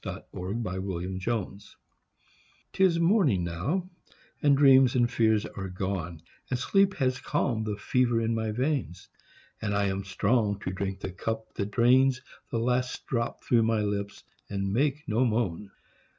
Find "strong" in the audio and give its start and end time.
10.03-10.57